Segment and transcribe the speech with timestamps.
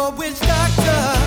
[0.00, 1.19] your witch doctor.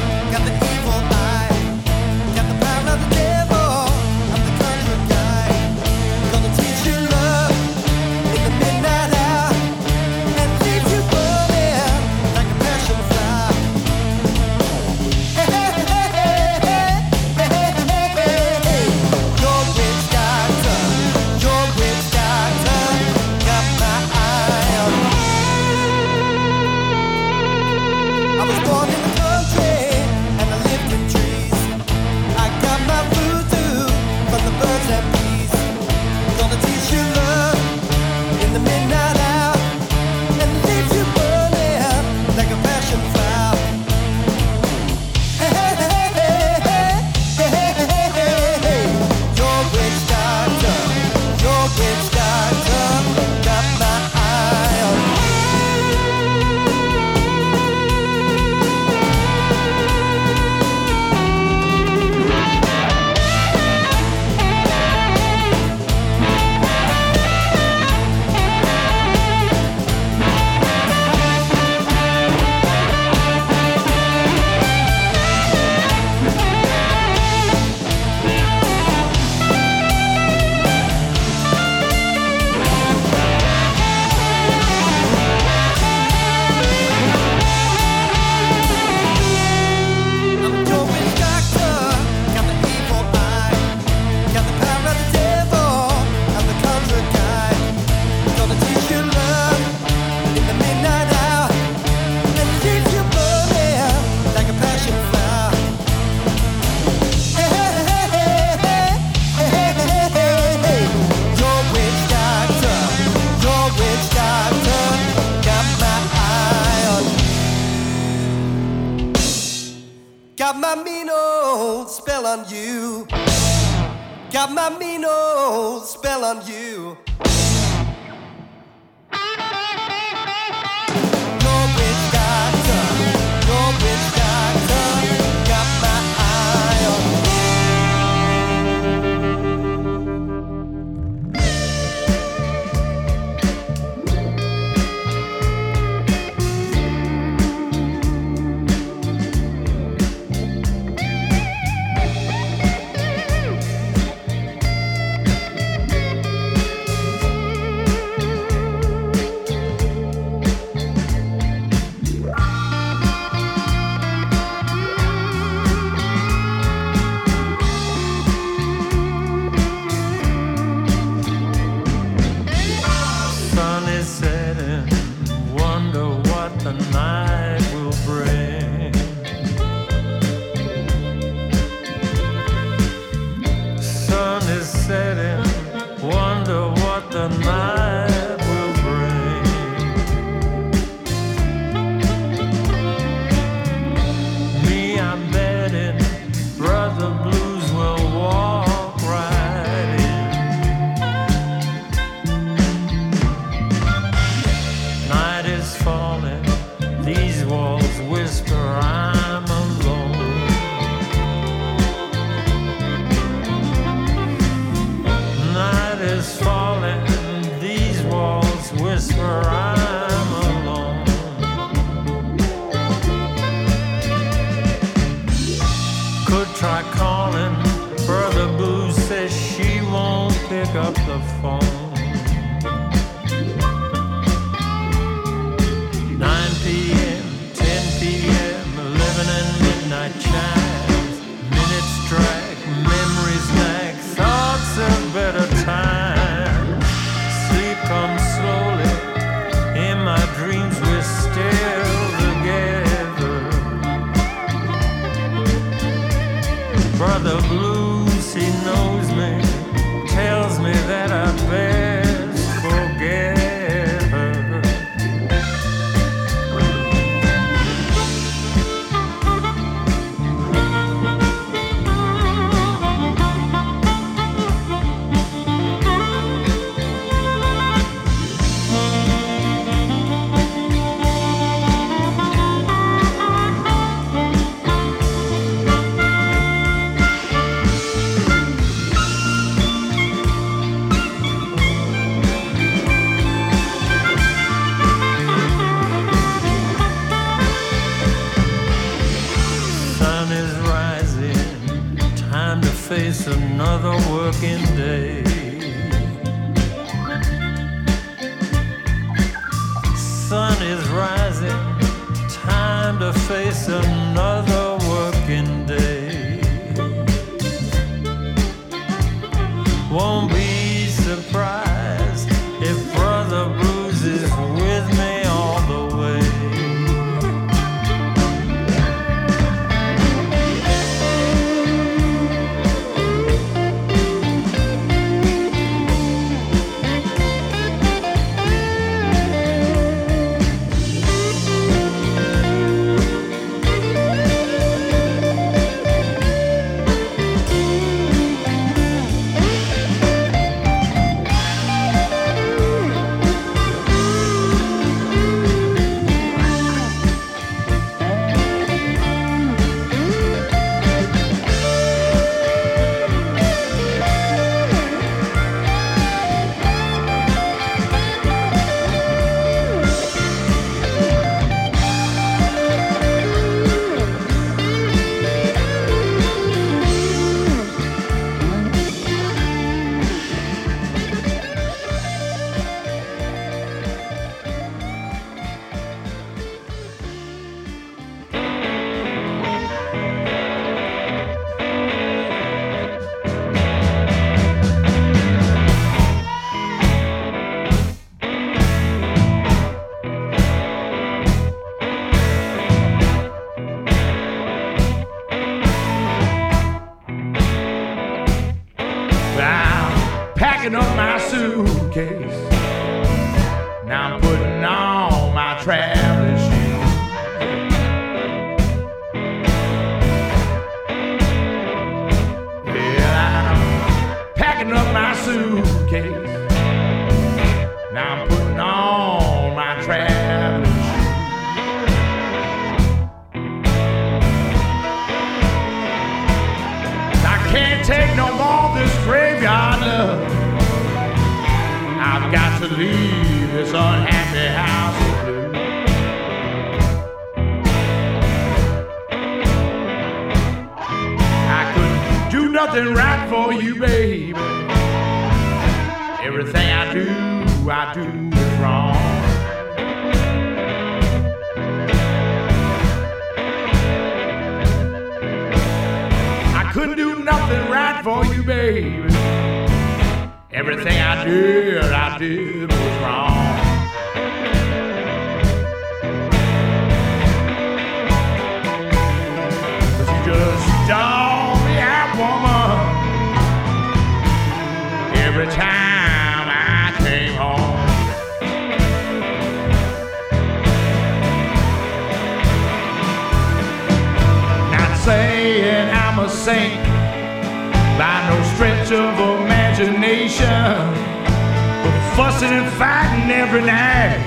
[503.33, 504.19] every night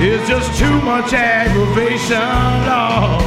[0.00, 2.16] is just too much aggravation,
[2.68, 3.22] Lord.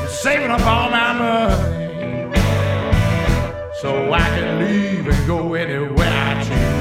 [0.00, 2.36] I'm saving up all my money
[3.80, 6.71] so I can leave and go anywhere I choose.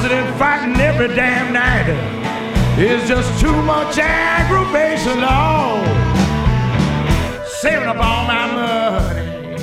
[0.00, 1.86] positive fighting every damn night
[2.78, 5.18] is just too much aggravation.
[5.20, 5.84] Oh,
[7.60, 9.58] saving up all my money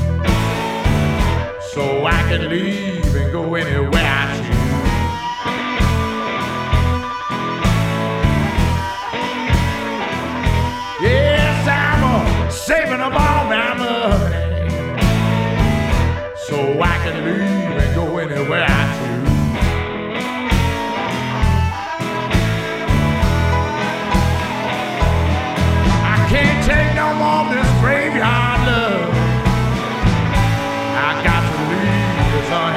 [1.74, 4.78] so I can leave and go anywhere I choose.
[11.02, 14.70] Yes, I'm saving up all my money
[16.46, 17.47] so I can leave.
[32.50, 32.77] on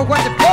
[0.00, 0.49] know what the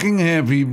[0.00, 0.64] fucking happy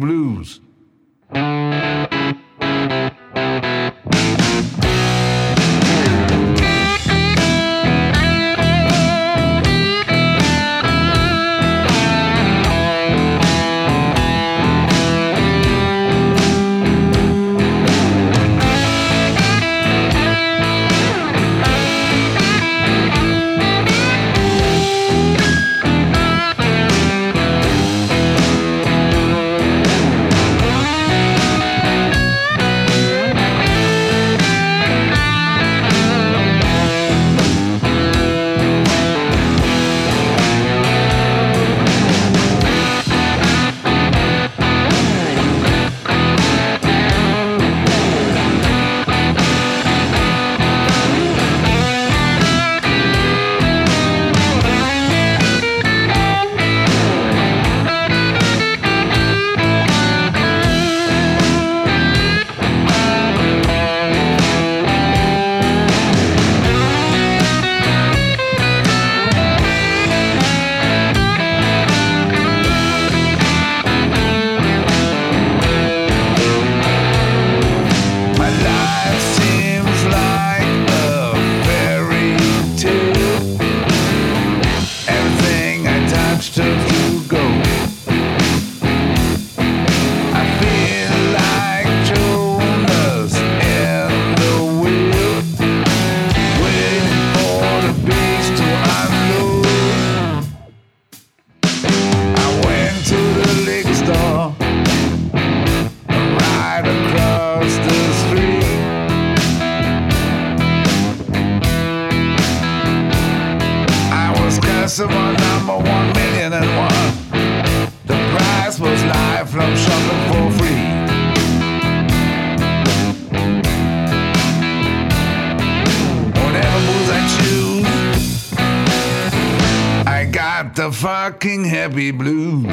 [130.63, 132.65] got the fucking happy blues.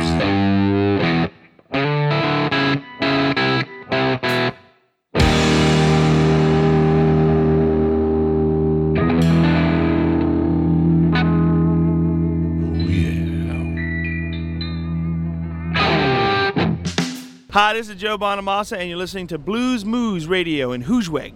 [17.50, 21.34] Hi, this is Joe Bonamassa, and you're listening to Bluesmoose Radio in Hoosweg.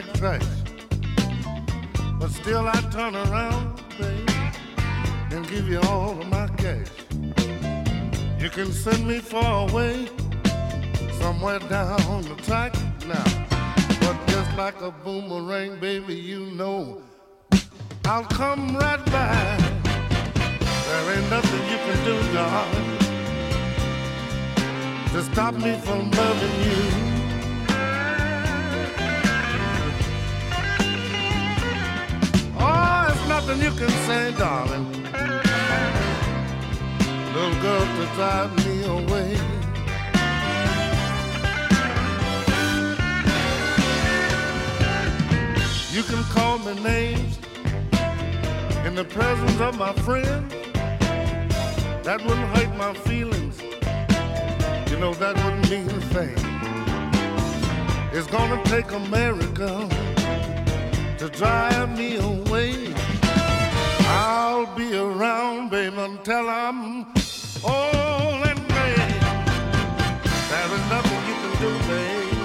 [0.00, 0.42] Like trash.
[2.18, 4.32] But still I turn around, baby,
[5.30, 6.88] and give you all of my cash.
[8.38, 10.08] You can send me far away,
[11.18, 12.74] somewhere down the track
[13.06, 13.46] now.
[14.00, 17.02] But just like a boomerang, baby, you know
[18.04, 19.60] I'll come right back.
[20.86, 22.98] There ain't nothing you can do, darling,
[25.12, 27.09] to stop me from loving you.
[33.40, 34.92] Nothing you can say, darling.
[37.34, 39.30] Little girl to drive me away.
[45.90, 47.38] You can call me names
[48.84, 50.52] in the presence of my friends.
[52.04, 53.58] That wouldn't hurt my feelings.
[54.90, 56.36] You know, that wouldn't mean a thing.
[58.12, 59.88] It's gonna take America
[61.18, 62.79] to drive me away.
[64.32, 67.04] I'll be around, baby, until I'm
[67.64, 68.94] old and gray.
[70.50, 72.38] There is nothing you can do, babe,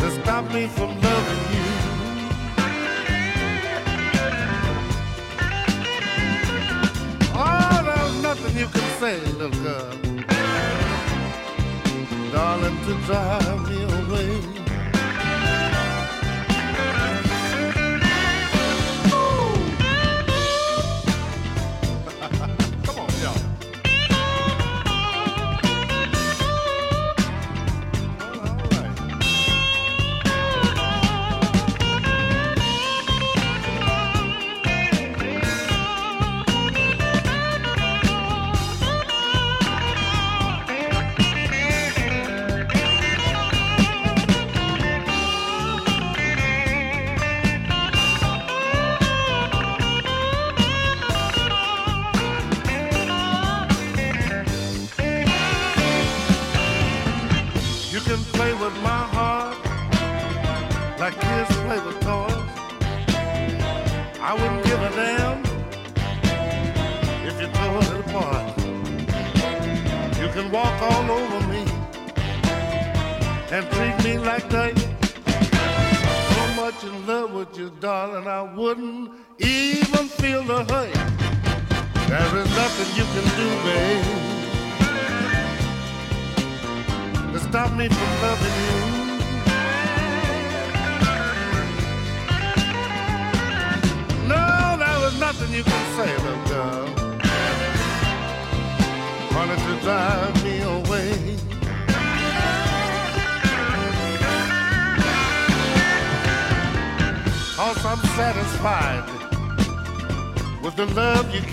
[0.00, 1.70] to stop me from loving you.
[7.34, 9.94] Oh, there's nothing you can say, little girl,
[12.32, 14.63] darling, to drive me away.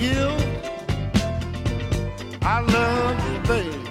[0.02, 0.28] You.
[2.42, 3.82] I love you, baby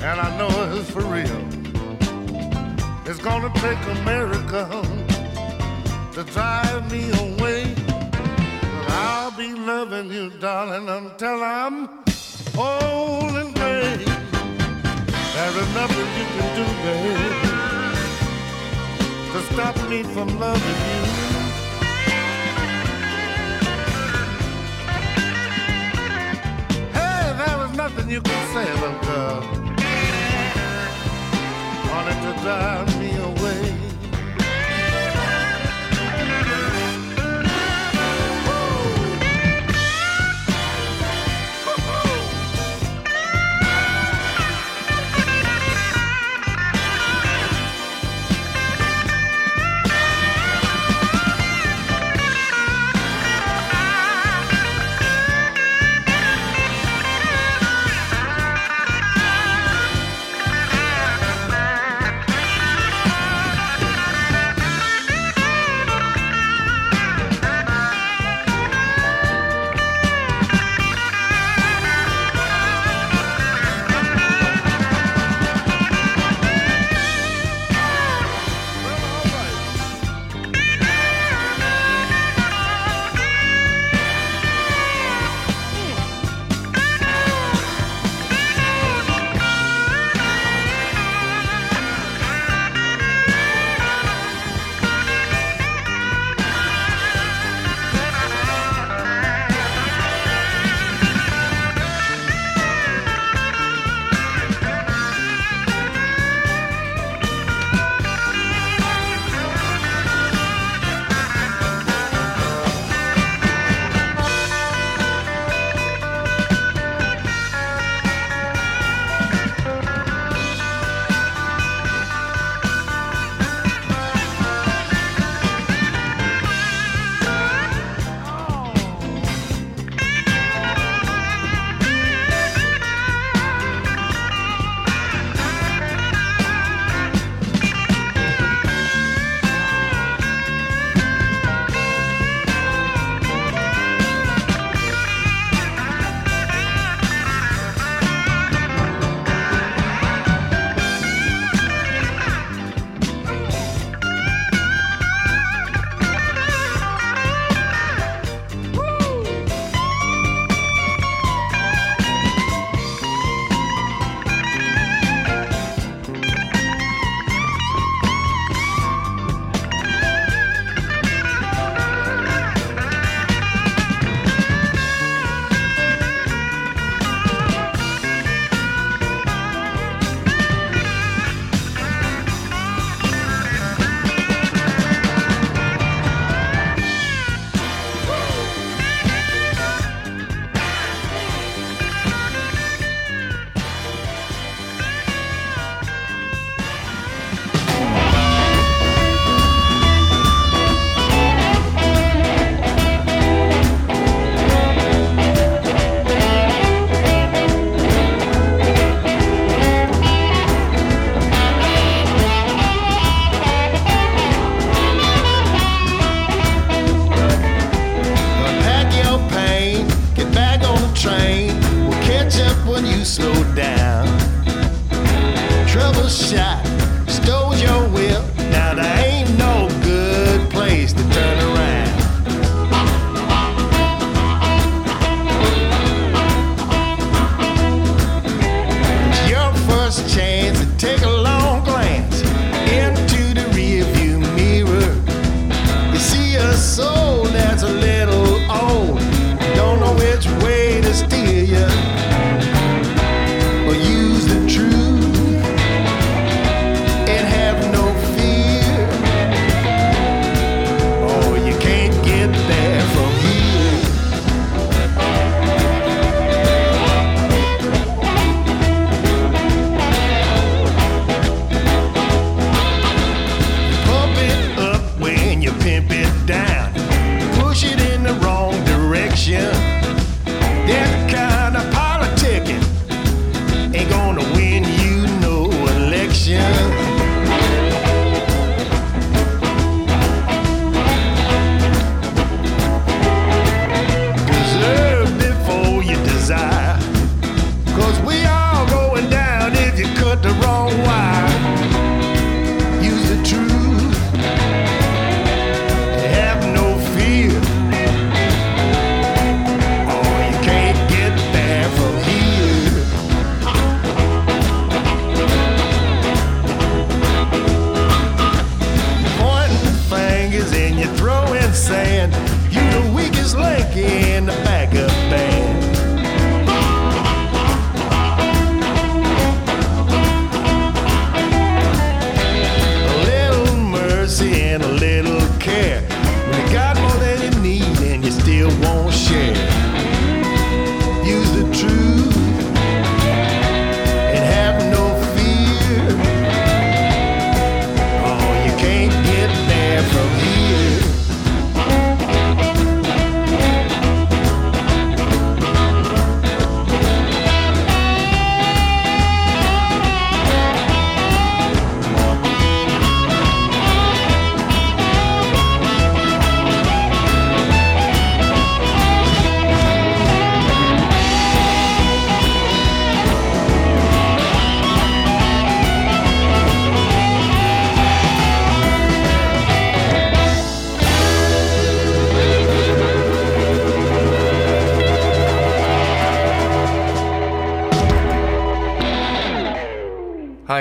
[0.00, 0.48] and I know
[0.78, 1.42] it's for real.
[3.04, 4.64] It's gonna take America
[6.14, 7.74] to drive me away.
[7.76, 11.88] But I'll be loving you, darling, until I'm
[12.56, 14.04] old and gray.
[15.34, 17.36] There is nothing you can do, babe,
[19.32, 21.27] to stop me from loving you.
[28.08, 29.40] Nothing you can say, little girl
[31.90, 33.37] wanted to drive me away.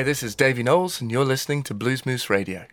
[0.08, 2.66] this is Davy Knowles, and you're listening to Bluesmoose Radio.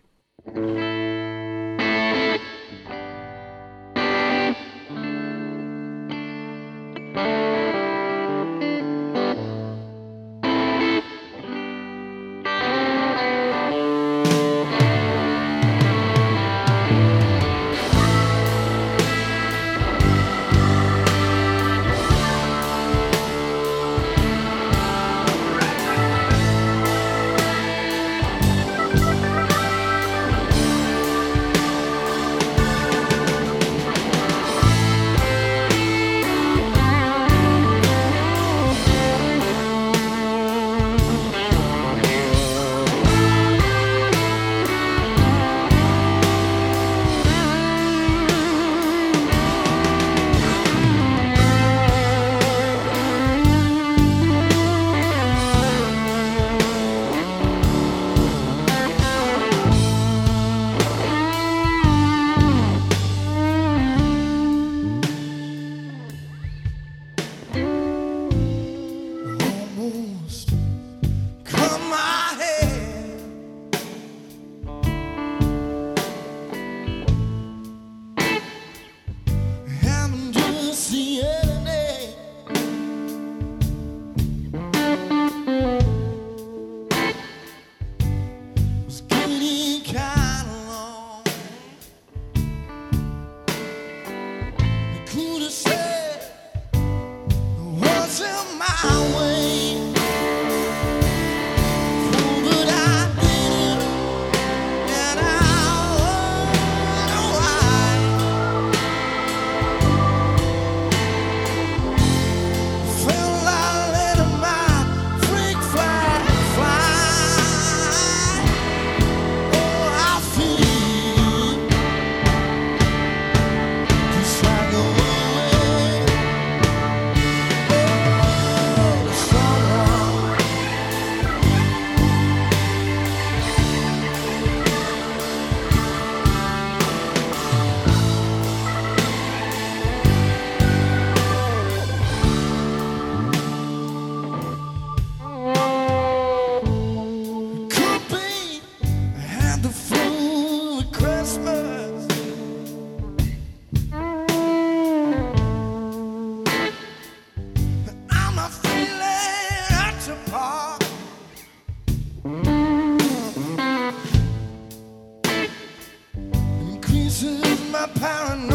[167.87, 168.54] paranoid.